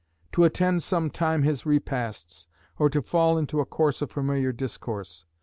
[0.31, 2.47] To attend some time his repasts,
[2.79, 5.25] or to fall into a course of familiar discourse.